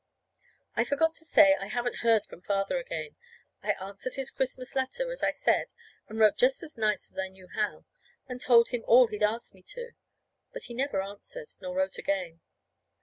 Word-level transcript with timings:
I 0.75 0.83
forgot 0.83 1.13
to 1.13 1.23
say 1.25 1.53
I 1.57 1.67
haven't 1.67 1.97
heard 1.97 2.25
from 2.25 2.41
Father 2.41 2.79
again. 2.79 3.17
I 3.61 3.73
answered 3.73 4.15
his 4.15 4.31
Christmas 4.31 4.73
letter, 4.75 5.11
as 5.11 5.21
I 5.21 5.29
said, 5.29 5.67
and 6.09 6.17
wrote 6.17 6.37
just 6.37 6.63
as 6.63 6.75
nice 6.75 7.11
as 7.11 7.19
I 7.19 7.27
knew 7.27 7.47
how, 7.49 7.85
and 8.27 8.41
told 8.41 8.69
him 8.69 8.83
all 8.87 9.05
he 9.05 9.21
asked 9.23 9.53
me 9.53 9.61
to. 9.61 9.91
But 10.53 10.63
he 10.63 10.73
never 10.73 11.03
answered, 11.03 11.49
nor 11.61 11.75
wrote 11.75 11.99
again. 11.99 12.39